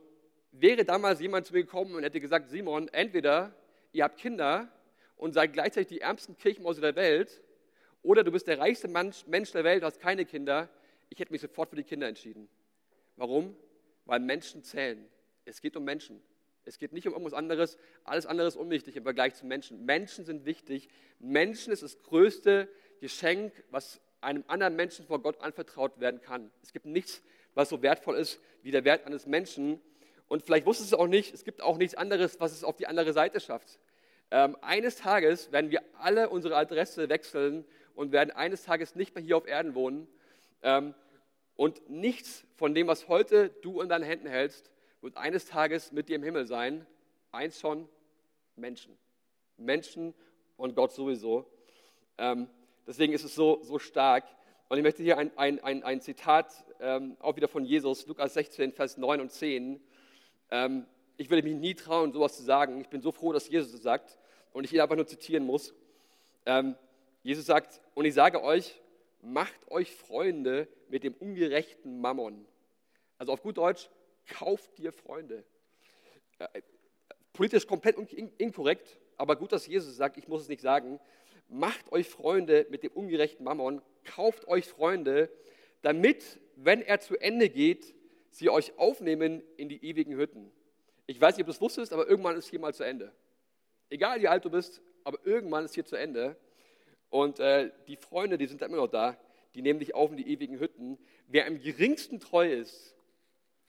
[0.53, 3.53] wäre damals jemand zu mir gekommen und hätte gesagt, Simon, entweder
[3.91, 4.71] ihr habt Kinder
[5.17, 7.41] und seid gleichzeitig die ärmsten Kirchenmäuse der Welt,
[8.01, 10.69] oder du bist der reichste Mensch der Welt, hast keine Kinder,
[11.09, 12.49] ich hätte mich sofort für die Kinder entschieden.
[13.15, 13.55] Warum?
[14.05, 15.05] Weil Menschen zählen.
[15.45, 16.21] Es geht um Menschen.
[16.65, 17.77] Es geht nicht um irgendwas anderes.
[18.03, 19.85] Alles andere ist unwichtig im Vergleich zu Menschen.
[19.85, 20.89] Menschen sind wichtig.
[21.19, 22.67] Menschen ist das größte
[22.99, 26.51] Geschenk, was einem anderen Menschen vor Gott anvertraut werden kann.
[26.61, 27.21] Es gibt nichts,
[27.53, 29.81] was so wertvoll ist wie der Wert eines Menschen.
[30.33, 32.75] Und vielleicht wusstest du es auch nicht, es gibt auch nichts anderes, was es auf
[32.75, 33.77] die andere Seite schafft.
[34.31, 39.23] Ähm, eines Tages werden wir alle unsere Adresse wechseln und werden eines Tages nicht mehr
[39.23, 40.07] hier auf Erden wohnen.
[40.63, 40.95] Ähm,
[41.55, 46.09] und nichts von dem, was heute du in deinen Händen hältst, wird eines Tages mit
[46.09, 46.87] dir im Himmel sein.
[47.31, 47.87] Eins schon,
[48.55, 48.97] Menschen.
[49.57, 50.15] Menschen
[50.57, 51.45] und Gott sowieso.
[52.17, 52.49] Ähm,
[52.87, 54.23] deswegen ist es so, so stark.
[54.67, 58.33] Und ich möchte hier ein, ein, ein, ein Zitat ähm, auch wieder von Jesus, Lukas
[58.33, 59.79] 16, Vers 9 und 10.
[60.53, 60.85] Ähm,
[61.17, 62.79] ich würde mich nie trauen, sowas zu sagen.
[62.79, 64.19] Ich bin so froh, dass Jesus es sagt
[64.51, 65.73] und ich ihn einfach nur zitieren muss.
[66.45, 66.75] Ähm,
[67.23, 68.79] Jesus sagt, und ich sage euch,
[69.23, 72.45] macht euch Freunde mit dem ungerechten Mammon.
[73.17, 73.89] Also auf gut Deutsch,
[74.27, 75.43] kauft dir Freunde.
[76.37, 76.61] Äh,
[77.33, 77.97] politisch komplett
[78.37, 80.99] inkorrekt, aber gut, dass Jesus sagt, ich muss es nicht sagen.
[81.49, 85.29] Macht euch Freunde mit dem ungerechten Mammon, kauft euch Freunde,
[85.81, 87.95] damit, wenn er zu Ende geht,
[88.33, 90.51] sie euch aufnehmen in die ewigen Hütten.
[91.05, 93.11] Ich weiß nicht, ob du es wusstest, aber irgendwann ist hier mal zu Ende.
[93.89, 96.35] Egal wie alt du bist, aber irgendwann ist hier zu Ende.
[97.09, 99.17] Und äh, die Freunde, die sind immer noch da,
[99.53, 100.97] die nehmen dich auf in die ewigen Hütten.
[101.27, 102.95] Wer am geringsten treu ist,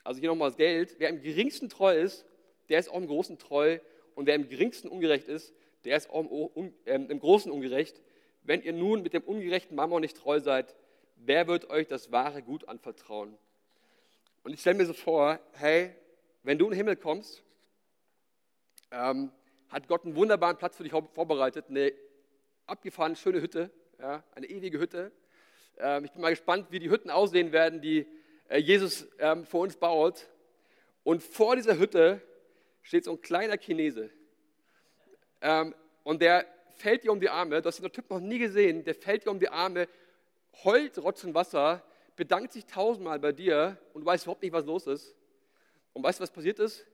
[0.03, 2.25] also hier nochmal das Geld, wer am geringsten treu ist,
[2.71, 3.79] der ist auch im Großen treu.
[4.15, 5.53] Und wer am geringsten ungerecht ist,
[5.85, 8.01] der ist auch im, äh, im Großen ungerecht.
[8.43, 10.75] Wenn ihr nun mit dem ungerechten Mammon nicht treu seid,
[11.17, 13.37] wer wird euch das wahre Gut anvertrauen?
[14.45, 15.95] Und ich stelle mir so vor, hey,
[16.43, 17.43] wenn du in den Himmel kommst,
[18.91, 19.33] ähm,
[19.71, 21.95] hat Gott einen wunderbaren Platz für dich vorbereitet, eine
[22.67, 25.13] abgefahrene, schöne Hütte, ja, eine ewige Hütte.
[25.79, 28.07] Ähm, ich bin mal gespannt, wie die Hütten aussehen werden, die
[28.51, 30.29] äh, Jesus ähm, für uns baut.
[31.05, 32.21] Und vor dieser Hütte
[32.83, 34.11] steht so ein kleiner Chinese.
[35.41, 36.45] Ähm, und der
[36.77, 39.31] fällt dir um die Arme, du hast den Typ noch nie gesehen, der fällt dir
[39.31, 39.89] um die Arme,
[40.65, 41.83] heult Rotzen Wasser,
[42.17, 45.15] bedankt sich tausendmal bei dir und du weißt überhaupt nicht, was los ist.
[45.93, 46.87] Und weißt du, was passiert ist?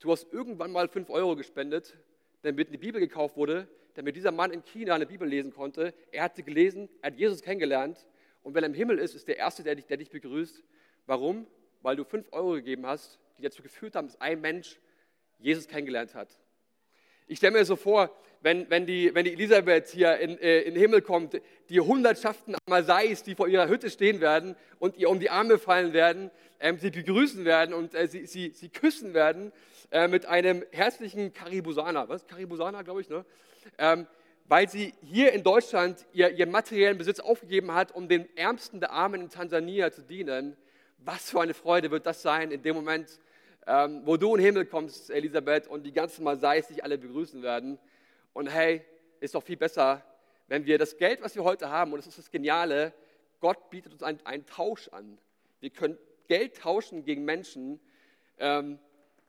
[0.00, 1.96] Du hast irgendwann mal fünf Euro gespendet,
[2.42, 5.94] damit eine Bibel gekauft wurde, damit dieser Mann in China eine Bibel lesen konnte.
[6.10, 8.06] Er hat sie gelesen, er hat Jesus kennengelernt.
[8.42, 10.62] Und wenn er im Himmel ist, ist der Erste, der dich, der dich begrüßt.
[11.06, 11.46] Warum?
[11.82, 14.80] Weil du fünf Euro gegeben hast, die dazu geführt haben, dass ein Mensch
[15.38, 16.41] Jesus kennengelernt hat.
[17.32, 18.10] Ich stelle mir so vor,
[18.42, 21.40] wenn, wenn, die, wenn die Elisabeth hier in, äh, in den Himmel kommt,
[21.70, 25.94] die Hundertschaften Amasais, die vor ihrer Hütte stehen werden und ihr um die Arme fallen
[25.94, 29.50] werden, ähm, sie begrüßen werden und äh, sie, sie, sie küssen werden
[29.90, 32.26] äh, mit einem herzlichen Karibusana, was?
[32.26, 33.24] Karibusana, glaube ich, ne?
[33.78, 34.06] Ähm,
[34.46, 38.92] weil sie hier in Deutschland ihr, ihren materiellen Besitz aufgegeben hat, um den Ärmsten der
[38.92, 40.54] Armen in Tansania zu dienen.
[40.98, 43.08] Was für eine Freude wird das sein in dem Moment,
[43.66, 47.42] ähm, wo du in den Himmel kommst, Elisabeth, und die ganzen Masais dich alle begrüßen
[47.42, 47.78] werden.
[48.32, 48.82] Und hey,
[49.20, 50.04] ist doch viel besser,
[50.48, 52.92] wenn wir das Geld, was wir heute haben, und das ist das Geniale,
[53.40, 55.18] Gott bietet uns einen, einen Tausch an.
[55.60, 55.96] Wir können
[56.28, 57.80] Geld tauschen gegen Menschen,
[58.38, 58.78] ähm,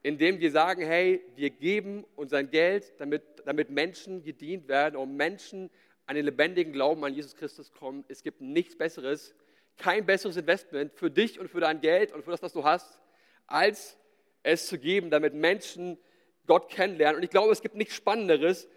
[0.01, 5.69] indem wir sagen, hey, wir geben unser Geld, damit, damit Menschen gedient werden und Menschen
[6.05, 8.03] an den lebendigen Glauben an Jesus Christus kommen.
[8.07, 9.33] Es gibt nichts Besseres,
[9.77, 12.99] kein besseres Investment für dich und für dein Geld und für das, was du hast,
[13.47, 13.97] als
[14.43, 15.97] es zu geben, damit Menschen
[16.45, 17.17] Gott kennenlernen.
[17.17, 18.67] Und ich glaube, es gibt nichts Spannenderes.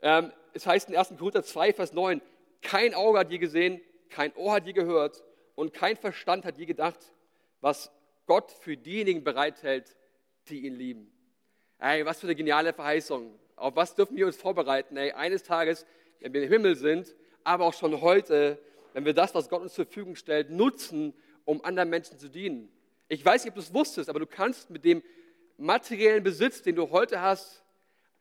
[0.00, 1.14] Ähm, es heißt in 1.
[1.18, 2.22] Korinther 2, Vers 9,
[2.62, 5.22] kein Auge hat je gesehen, kein Ohr hat je gehört
[5.54, 6.98] und kein Verstand hat je gedacht,
[7.60, 7.90] was
[8.26, 9.96] Gott für diejenigen bereithält,
[10.48, 11.12] die ihn lieben.
[11.78, 13.38] Ey, was für eine geniale Verheißung.
[13.56, 14.96] Auf was dürfen wir uns vorbereiten?
[14.96, 15.86] Ey, eines Tages,
[16.20, 18.58] wenn wir im Himmel sind, aber auch schon heute,
[18.92, 22.70] wenn wir das, was Gott uns zur Verfügung stellt, nutzen, um anderen Menschen zu dienen.
[23.08, 25.02] Ich weiß nicht, ob du es wusstest, aber du kannst mit dem
[25.58, 27.62] materiellen Besitz, den du heute hast,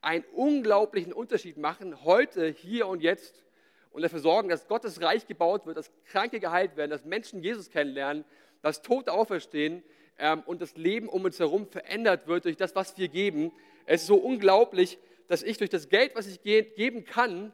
[0.02, 3.44] einen unglaublichen Unterschied machen, heute, hier und jetzt,
[3.90, 7.72] und dafür sorgen, dass Gottes Reich gebaut wird, dass Kranke geheilt werden, dass Menschen Jesus
[7.72, 8.26] kennenlernen,
[8.62, 9.82] dass Tote auferstehen
[10.20, 13.52] ähm, und das Leben um uns herum verändert wird durch das, was wir geben.
[13.88, 17.52] Es ist so unglaublich, dass ich durch das Geld, was ich ge geben kann,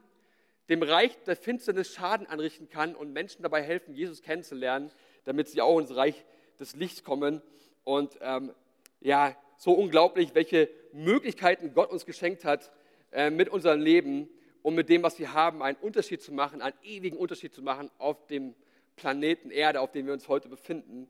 [0.68, 4.92] dem Reich der Finsternis Schaden anrichten kann und Menschen dabei helfen, Jesus kennenzulernen,
[5.24, 6.26] damit sie auch ins Reich
[6.62, 7.42] des Lichts kommen.
[7.84, 8.54] Und ähm,
[9.02, 12.72] ja, so unglaublich, welche Möglichkeiten Gott uns geschenkt hat
[13.12, 14.30] äh, mit unserem Leben,
[14.62, 17.90] um mit dem, was wir haben, einen Unterschied zu machen, einen ewigen Unterschied zu machen
[17.98, 18.56] auf dem
[18.96, 21.08] Planeten Erde, auf dem wir uns heute befinden.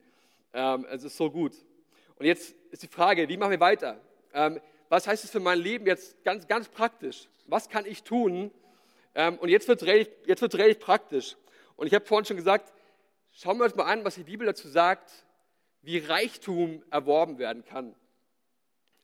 [0.54, 1.54] Ähm, es ist so gut.
[2.16, 4.00] Und jetzt ist die Frage, wie machen wir weiter?
[4.34, 4.60] Ähm,
[4.90, 7.28] was heißt es für mein Leben jetzt ganz, ganz praktisch?
[7.48, 8.52] Was kann ich tun?
[9.16, 11.36] Ähm, und jetzt wird es richtig, praktisch.
[11.76, 12.72] Und ich habe vorhin schon gesagt,
[13.34, 15.12] schauen wir uns mal an, was die Bibel dazu sagt,
[15.82, 17.96] wie Reichtum erworben werden kann.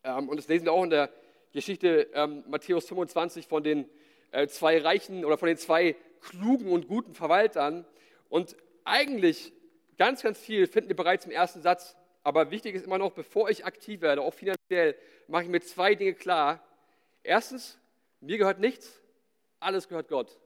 [0.03, 1.09] Ähm, und das lesen wir auch in der
[1.51, 3.89] Geschichte ähm, Matthäus 25 von den
[4.31, 7.85] äh, zwei reichen oder von den zwei klugen und guten Verwaltern.
[8.29, 9.53] Und eigentlich
[9.97, 11.95] ganz, ganz viel finden wir bereits im ersten Satz.
[12.23, 14.95] aber wichtig ist immer noch, bevor ich aktiv werde, auch finanziell,
[15.27, 16.61] mache ich mir zwei Dinge klar.
[17.23, 17.79] Erstens,
[18.19, 19.01] mir gehört nichts,
[19.59, 20.37] alles gehört Gott.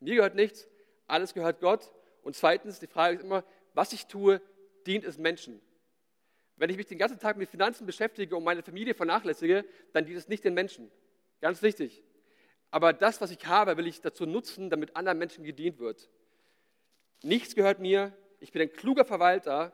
[0.00, 0.68] Mir gehört nichts,
[1.06, 1.90] alles gehört Gott.
[2.22, 4.40] Und zweitens, die Frage ist immer, was ich tue,
[4.86, 5.60] dient es Menschen.
[6.56, 10.18] Wenn ich mich den ganzen Tag mit Finanzen beschäftige und meine Familie vernachlässige, dann dient
[10.18, 10.90] es nicht den Menschen.
[11.40, 12.02] Ganz wichtig.
[12.70, 16.08] Aber das, was ich habe, will ich dazu nutzen, damit anderen Menschen gedient wird.
[17.22, 18.12] Nichts gehört mir.
[18.40, 19.72] Ich bin ein kluger Verwalter,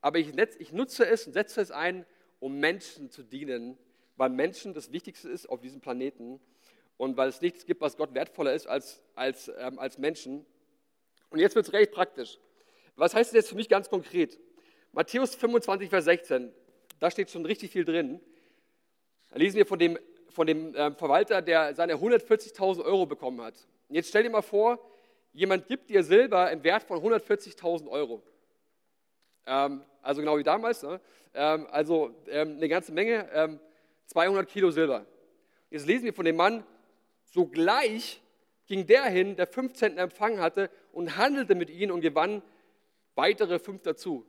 [0.00, 2.06] aber ich, ich nutze es und setze es ein,
[2.38, 3.78] um Menschen zu dienen,
[4.16, 6.40] weil Menschen das Wichtigste ist auf diesem Planeten
[6.96, 10.44] und weil es nichts gibt, was Gott wertvoller ist als, als, ähm, als Menschen.
[11.30, 12.38] Und jetzt wird es recht praktisch.
[12.96, 14.38] Was heißt das jetzt für mich ganz konkret?
[14.92, 16.52] Matthäus 25, Vers 16,
[16.98, 18.20] da steht schon richtig viel drin.
[19.30, 19.98] Da lesen wir von dem,
[20.28, 23.54] von dem äh, Verwalter, der seine 140.000 Euro bekommen hat.
[23.88, 24.78] Und jetzt stell dir mal vor,
[25.32, 28.22] jemand gibt dir Silber im Wert von 140.000 Euro.
[29.46, 30.82] Ähm, also genau wie damals.
[30.82, 31.00] Ne?
[31.34, 33.60] Ähm, also ähm, eine ganze Menge,
[34.06, 35.06] 200 ähm, Kilo Silber.
[35.70, 36.64] Jetzt lesen wir von dem Mann,
[37.26, 38.20] Sogleich
[38.66, 42.42] ging der hin, der fünf Zentner empfangen hatte und handelte mit ihnen und gewann
[43.14, 44.26] weitere fünf dazu.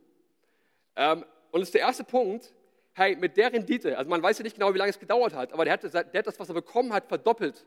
[0.96, 2.52] Ähm, und das ist der erste Punkt,
[2.94, 5.52] hey, mit der Rendite, also man weiß ja nicht genau, wie lange es gedauert hat,
[5.52, 7.64] aber der hat, der hat das, was er bekommen hat, verdoppelt.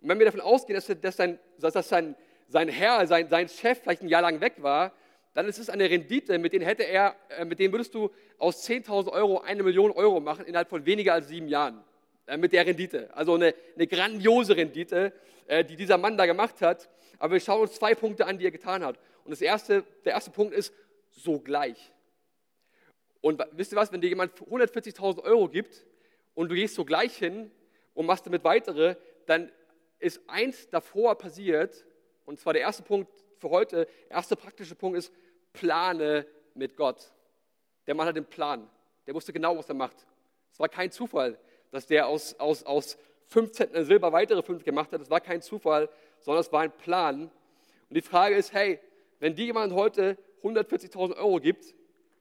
[0.00, 2.14] Und wenn wir davon ausgehen, dass, dass, sein, dass sein,
[2.48, 4.92] sein Herr, sein, sein Chef vielleicht ein Jahr lang weg war,
[5.34, 8.68] dann ist es eine Rendite, mit denen hätte er, äh, mit denen würdest du aus
[8.68, 11.82] 10.000 Euro eine Million Euro machen innerhalb von weniger als sieben Jahren.
[12.26, 13.10] Äh, mit der Rendite.
[13.14, 15.12] Also eine, eine grandiose Rendite,
[15.46, 16.88] äh, die dieser Mann da gemacht hat.
[17.18, 18.98] Aber wir schauen uns zwei Punkte an, die er getan hat.
[19.24, 20.72] Und das erste, der erste Punkt ist
[21.10, 21.92] sogleich.
[23.24, 25.86] Und wisst ihr was, wenn dir jemand 140.000 Euro gibt
[26.34, 27.50] und du gehst sogleich hin
[27.94, 29.50] und machst damit weitere, dann
[29.98, 31.86] ist eins davor passiert,
[32.26, 35.10] und zwar der erste Punkt für heute, der erste praktische Punkt ist,
[35.54, 37.12] plane mit Gott.
[37.86, 38.68] Der Mann hat den Plan.
[39.06, 40.06] Der wusste genau, was er macht.
[40.52, 41.38] Es war kein Zufall
[41.74, 45.00] dass der aus, aus, aus fünf Zentner Silber weitere fünf gemacht hat.
[45.00, 45.88] Das war kein Zufall,
[46.20, 47.22] sondern es war ein Plan.
[47.22, 48.78] Und die Frage ist, hey,
[49.18, 51.74] wenn dir jemand heute 140.000 Euro gibt,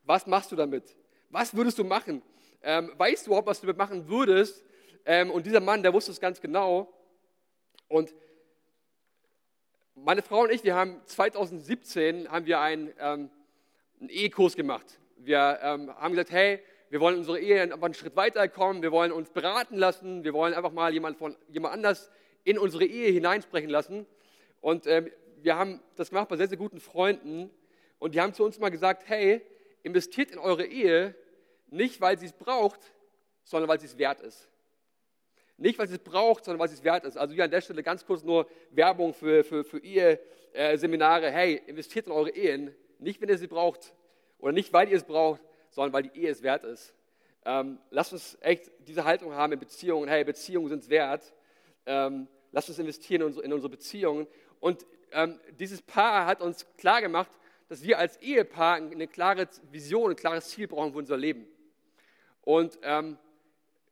[0.04, 0.96] was machst du damit?
[1.30, 2.22] Was würdest du machen?
[2.62, 4.64] Ähm, weißt du überhaupt, was du damit machen würdest?
[5.06, 6.94] Ähm, und dieser Mann, der wusste es ganz genau.
[7.88, 8.14] Und
[9.96, 13.30] meine Frau und ich, wir haben 2017 haben wir einen, ähm,
[14.00, 15.00] einen Ehekurs gemacht.
[15.18, 18.82] Wir ähm, haben gesagt, hey, wir wollen unsere Ehe einen Schritt weiter kommen.
[18.82, 20.24] Wir wollen uns beraten lassen.
[20.24, 22.12] Wir wollen einfach mal jemand von jemand anders
[22.44, 24.06] in unsere Ehe hineinsprechen lassen.
[24.62, 25.12] Und äh,
[25.42, 27.50] wir haben das gemacht bei sehr, sehr guten Freunden.
[28.00, 29.42] Und die haben zu uns mal gesagt, hey,
[29.84, 31.16] investiert in eure Ehe
[31.68, 32.80] nicht, weil sie es braucht,
[33.44, 34.50] sondern weil sie es wert ist.
[35.58, 37.18] Nicht, weil sie es braucht, sondern weil sie es wert ist.
[37.18, 41.32] Also hier an der Stelle ganz kurz nur Werbung für, für, für Eheseminare.
[41.32, 43.94] Hey, investiert in eure Ehen, nicht, wenn ihr sie braucht
[44.40, 46.94] oder nicht, weil ihr es braucht, sondern weil die Ehe es wert ist.
[47.46, 50.08] Ähm, lasst uns echt diese Haltung haben in Beziehungen.
[50.08, 51.34] Hey, Beziehungen sind es wert.
[51.86, 54.28] Ähm, lasst uns investieren in unsere, in unsere Beziehungen.
[54.60, 57.30] Und ähm, dieses Paar hat uns klar gemacht,
[57.70, 61.48] dass wir als Ehepaar eine klare Vision, ein klares Ziel brauchen für unser Leben.
[62.42, 63.18] Und ähm,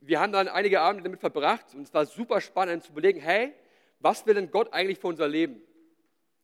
[0.01, 3.53] wir haben dann einige Abende damit verbracht und es war super spannend zu überlegen, hey,
[3.99, 5.62] was will denn Gott eigentlich für unser Leben?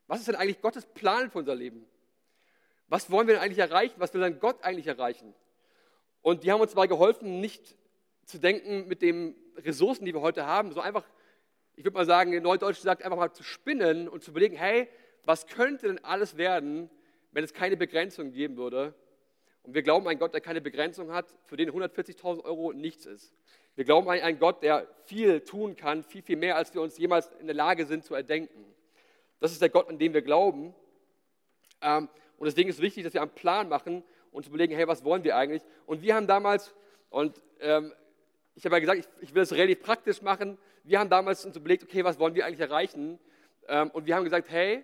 [0.05, 1.85] Was ist denn eigentlich Gottes Plan für unser Leben?
[2.87, 3.95] Was wollen wir denn eigentlich erreichen?
[3.97, 5.33] Was will dann Gott eigentlich erreichen?
[6.21, 7.75] Und die haben uns dabei geholfen, nicht
[8.25, 11.05] zu denken mit den Ressourcen, die wir heute haben, so einfach,
[11.75, 14.87] ich würde mal sagen, in Neudeutsch gesagt, einfach mal zu spinnen und zu überlegen, hey,
[15.23, 16.89] was könnte denn alles werden,
[17.37, 18.95] wenn es keine Begrenzung geben würde?
[19.61, 23.05] Und wir glauben an einen Gott, der keine Begrenzung hat, für den 140.000 Euro nichts
[23.05, 23.31] ist.
[23.75, 26.97] Wir glauben an einen Gott, der viel tun kann, viel, viel mehr, als wir uns
[26.97, 28.65] jemals in der Lage sind zu erdenken.
[29.39, 30.73] Das ist der Gott, an den wir glauben.
[31.83, 34.87] Ähm, und deswegen ist es wichtig, dass wir einen Plan machen und zu überlegen, hey,
[34.87, 35.61] was wollen wir eigentlich?
[35.85, 36.73] Und wir haben damals,
[37.11, 37.93] und ähm,
[38.55, 41.83] ich habe ja gesagt, ich, will das relativ praktisch machen, wir haben damals uns überlegt,
[41.83, 43.19] okay, was wollen wir eigentlich erreichen?
[43.67, 44.83] Ähm, und wir haben gesagt, hey,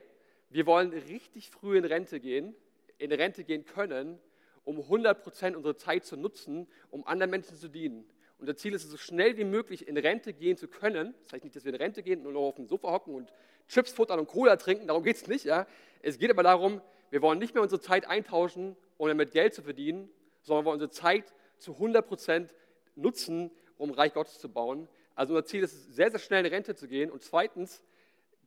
[0.54, 2.56] wir wollen richtig früh in Rente gehen,
[3.00, 4.20] in Rente gehen können,
[4.64, 8.06] um 100 Prozent unserer Zeit zu nutzen, um anderen Menschen zu dienen.
[8.38, 11.16] Unser Ziel ist es, so schnell wie möglich in Rente gehen zu können.
[11.24, 13.34] Das heißt nicht, dass wir in Rente gehen und nur auf dem Sofa hocken und
[13.68, 15.46] Chips futtern und Cola trinken, darum geht es nicht.
[15.46, 15.66] Ja?
[16.02, 19.64] Es geht aber darum, wir wollen nicht mehr unsere Zeit eintauschen, um damit Geld zu
[19.64, 20.10] verdienen,
[20.42, 22.54] sondern wir wollen unsere Zeit zu 100 Prozent
[22.96, 24.88] nutzen, um Reich Gottes zu bauen.
[25.16, 27.82] Also unser Ziel ist sehr, sehr schnell in Rente zu gehen und zweitens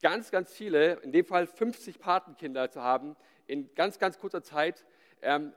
[0.02, 4.85] ganz, ganz viele, in dem Fall 50 Patenkinder zu haben, in ganz, ganz kurzer Zeit.
[5.22, 5.52] Ähm,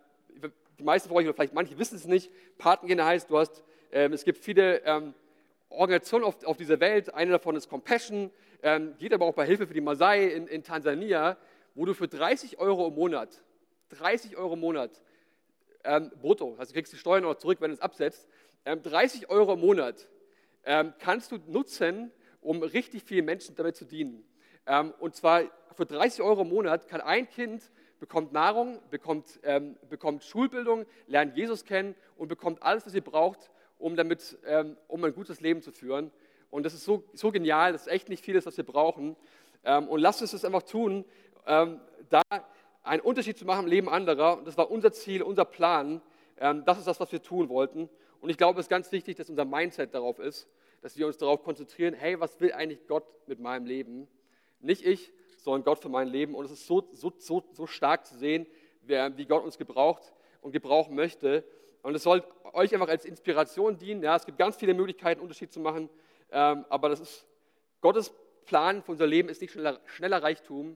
[0.77, 4.13] die meisten von euch, oder vielleicht manche wissen es nicht, Patenkinder heißt, du hast, ähm,
[4.13, 5.13] es gibt viele ähm,
[5.69, 8.31] Organisationen auf, auf, dieser Welt, eine davon ist Compassion,
[8.63, 11.37] ähm, geht aber auch bei Hilfe für die Masai in, in Tansania
[11.75, 13.41] wo du für 30 Euro im Monat,
[13.89, 15.01] 30 Euro im Monat,
[15.85, 18.27] ähm, brutto, also du kriegst die Steuern noch zurück, wenn du es absetzt,
[18.65, 20.09] ähm, 30 Euro im Monat
[20.65, 24.25] ähm, kannst du nutzen, um richtig vielen Menschen damit zu dienen.
[24.69, 25.41] Ähm, und zwar
[25.75, 31.35] für 30 Euro im Monat kann ein Kind bekommt Nahrung, bekommt, ähm, bekommt Schulbildung, lernt
[31.35, 35.61] Jesus kennen und bekommt alles, was ihr braucht, um, damit, ähm, um ein gutes Leben
[35.61, 36.11] zu führen.
[36.49, 39.15] Und das ist so, so genial, das ist echt nicht vieles, was wir brauchen.
[39.63, 41.03] Ähm, und lasst uns das einfach tun,
[41.45, 41.79] ähm,
[42.09, 42.21] da
[42.83, 44.37] einen Unterschied zu machen im Leben anderer.
[44.37, 46.01] Und das war unser Ziel, unser Plan.
[46.39, 47.89] Ähm, das ist das, was wir tun wollten.
[48.21, 50.47] Und ich glaube, es ist ganz wichtig, dass unser Mindset darauf ist,
[50.81, 54.07] dass wir uns darauf konzentrieren, hey, was will eigentlich Gott mit meinem Leben?
[54.59, 56.35] Nicht ich, sondern Gott für mein Leben.
[56.35, 58.45] Und es ist so, so, so, so stark zu sehen,
[58.81, 61.43] wie Gott uns gebraucht und gebrauchen möchte.
[61.81, 64.03] Und es soll euch einfach als Inspiration dienen.
[64.03, 65.89] Ja, es gibt ganz viele Möglichkeiten, Unterschied zu machen.
[66.31, 67.25] Ähm, aber das ist
[67.81, 68.13] Gottes
[68.45, 70.75] Plan für unser Leben ist nicht schneller, schneller Reichtum,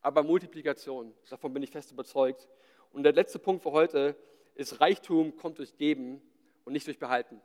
[0.00, 1.12] aber Multiplikation.
[1.28, 2.48] Davon bin ich fest überzeugt.
[2.92, 4.16] Und der letzte Punkt für heute
[4.54, 6.22] ist, Reichtum kommt durch Geben
[6.64, 7.40] und nicht durch Behalten.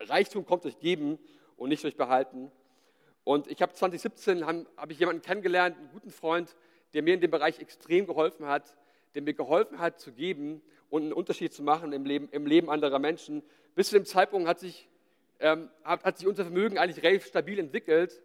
[0.00, 1.18] Reichtum kommt durch Geben
[1.56, 2.50] und nicht durch Behalten.
[3.24, 6.54] Und ich habe 2017 habe hab ich jemanden kennengelernt, einen guten Freund,
[6.92, 8.76] der mir in dem Bereich extrem geholfen hat,
[9.14, 12.70] der mir geholfen hat zu geben und einen Unterschied zu machen im Leben, im Leben
[12.70, 13.42] anderer Menschen.
[13.74, 14.88] Bis zu dem Zeitpunkt hat sich,
[15.40, 18.22] ähm, hat, hat, sich unser Vermögen eigentlich relativ stabil entwickelt.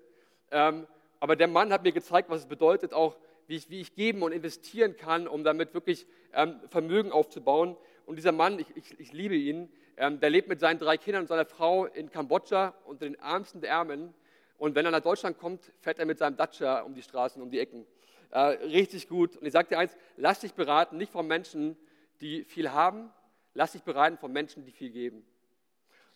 [0.52, 0.86] Ähm,
[1.20, 4.22] aber der Mann hat mir gezeigt, was es bedeutet, auch wie ich, wie ich geben
[4.22, 7.76] und investieren kann, um damit wirklich ähm, Vermögen aufzubauen.
[8.06, 11.24] Und dieser Mann, ich, ich, ich liebe ihn, ähm, der lebt mit seinen drei Kindern
[11.24, 14.14] und seiner Frau in Kambodscha unter den ärmsten der Ärmen.
[14.60, 17.50] Und wenn er nach Deutschland kommt, fährt er mit seinem Dacia um die Straßen, um
[17.50, 17.88] die Ecken.
[18.30, 19.38] Äh, richtig gut.
[19.38, 21.78] Und ich sage dir eins, lass dich beraten, nicht von Menschen,
[22.20, 23.10] die viel haben,
[23.54, 25.26] lass dich beraten von Menschen, die viel geben.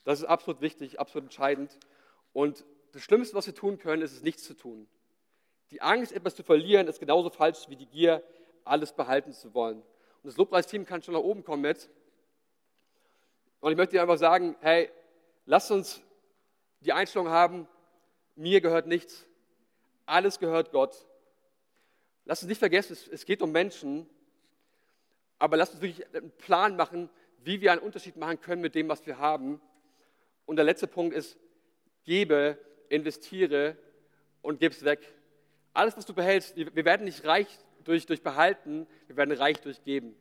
[0.04, 1.80] Das ist absolut wichtig, absolut entscheidend.
[2.34, 4.88] Und das Schlimmste, was wir tun können, ist es, nichts zu tun.
[5.72, 8.22] Die Angst, etwas zu verlieren, ist genauso falsch wie die Gier,
[8.66, 9.78] alles behalten zu wollen.
[9.78, 11.90] Und das Lobpreisteam kann schon nach oben kommen jetzt.
[13.62, 14.92] Und ich möchte dir einfach sagen, hey,
[15.46, 16.02] lass uns
[16.82, 17.68] die Einstellung haben,
[18.36, 19.26] mir gehört nichts,
[20.06, 20.96] alles gehört Gott.
[22.26, 24.10] Lass uns nicht vergessen, es geht um Menschen,
[25.40, 27.10] aber lass uns wirklich einen Plan machen,
[27.44, 29.60] wie wir einen Unterschied machen können mit dem, was wir haben.
[30.46, 31.38] Und der letzte Punkt ist,
[32.06, 32.58] gebe,
[32.90, 33.78] investiere
[34.42, 35.00] und gib es weg.
[35.74, 37.48] Alles, was du behältst, wir werden nicht reich
[37.84, 40.16] durch, durch Behalten, wir werden reich durch Geben.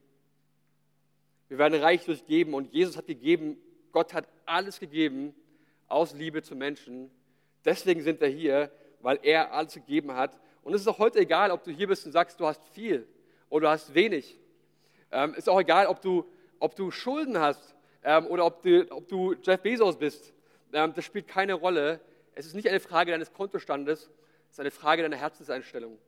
[1.49, 3.59] Wir werden reich durch Geben und Jesus hat gegeben,
[3.93, 5.35] Gott hat alles gegeben
[5.87, 7.11] aus Liebe zu Menschen
[7.65, 8.71] Deswegen sind wir hier,
[9.01, 10.39] weil er alles gegeben hat.
[10.63, 13.07] Und es ist auch heute egal, ob du hier bist und sagst, du hast viel
[13.49, 14.39] oder du hast wenig.
[15.11, 16.25] Ähm, ist auch egal, ob du,
[16.59, 20.33] ob du Schulden hast ähm, oder ob du, ob du Jeff Bezos bist.
[20.73, 22.01] Ähm, das spielt keine Rolle.
[22.35, 24.11] Es ist nicht eine Frage deines Kontostandes,
[24.47, 25.99] es ist eine Frage deiner Herzenseinstellung.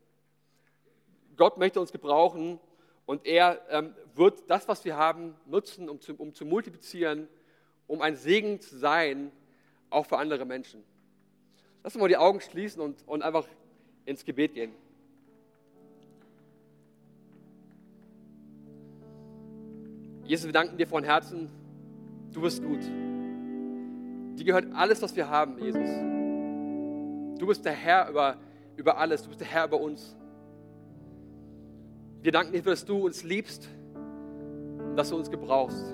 [1.37, 2.61] Gott möchte uns gebrauchen
[3.07, 7.29] und er ähm, wird das, was wir haben, nutzen, um zu, um zu multiplizieren,
[7.87, 9.33] um ein Segen zu sein,
[9.90, 10.85] auch für andere Menschen.
[11.85, 13.47] Lass uns mal die Augen schließen und, und einfach
[14.07, 14.73] ins Gebet gehen.
[20.25, 21.51] Jesus, wir danken dir von Herzen.
[22.33, 22.81] Du bist gut.
[22.81, 25.90] Dir gehört alles, was wir haben, Jesus.
[27.38, 28.38] Du bist der Herr über,
[28.77, 29.23] über alles.
[29.23, 30.16] Du bist der Herr über uns.
[32.23, 35.85] Wir danken dir, dass du uns liebst und dass du uns gebrauchst.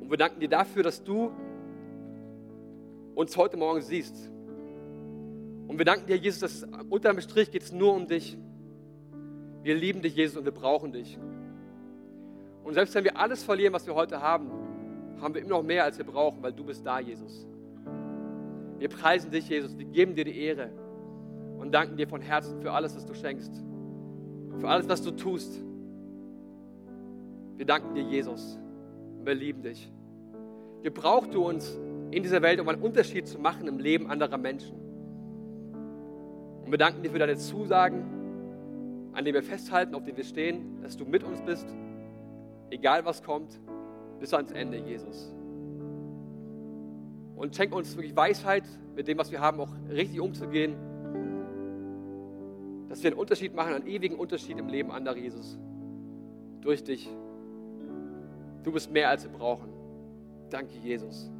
[0.00, 1.32] Und wir danken dir dafür, dass du
[3.18, 4.30] uns heute Morgen siehst.
[5.66, 8.38] Und wir danken dir, Jesus, dass unterm Strich geht es nur um dich.
[9.64, 11.18] Wir lieben dich, Jesus, und wir brauchen dich.
[12.62, 14.48] Und selbst wenn wir alles verlieren, was wir heute haben,
[15.20, 17.44] haben wir immer noch mehr, als wir brauchen, weil du bist da, Jesus.
[18.78, 20.70] Wir preisen dich, Jesus, wir geben dir die Ehre
[21.58, 23.64] und danken dir von Herzen für alles, was du schenkst,
[24.60, 25.60] für alles, was du tust.
[27.56, 28.60] Wir danken dir, Jesus,
[29.18, 29.90] und wir lieben dich.
[30.84, 31.76] Gebrauch du uns
[32.10, 34.74] in dieser Welt, um einen Unterschied zu machen im Leben anderer Menschen.
[36.64, 40.80] Und wir danken dir für deine Zusagen, an denen wir festhalten, auf denen wir stehen,
[40.82, 41.66] dass du mit uns bist,
[42.70, 43.60] egal was kommt,
[44.20, 45.34] bis ans Ende, Jesus.
[47.36, 48.64] Und schenk uns wirklich Weisheit,
[48.96, 50.74] mit dem, was wir haben, auch richtig umzugehen.
[52.88, 55.56] Dass wir einen Unterschied machen, einen ewigen Unterschied im Leben anderer, Jesus.
[56.60, 57.08] Durch dich.
[58.64, 59.68] Du bist mehr, als wir brauchen.
[60.50, 61.30] Danke, Jesus.